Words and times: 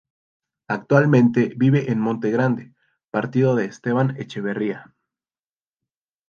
Actualmente 0.67 1.53
vive 1.57 1.91
en 1.91 1.99
Monte 1.99 2.31
Grande, 2.31 2.73
Partido 3.11 3.53
de 3.55 3.65
Esteban 3.65 4.15
Echeverría. 4.19 4.95